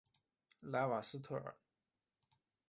[0.61, 1.55] 莱瓦斯特尔。